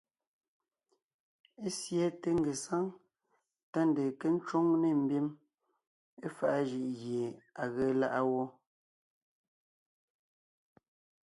Ésiɛte 1.65 2.29
ngesáŋ 2.39 2.85
tá 3.71 3.79
ndeen 3.89 4.09
nke 4.13 4.27
ńcwóŋ 4.35 4.65
nê 4.81 4.89
mbim 5.01 5.27
éfaʼa 6.25 6.59
jʉʼ 6.69 6.89
gie 6.99 7.25
à 7.61 7.63
ge 7.73 7.85
láʼa 8.01 8.21
wó. 8.31 8.43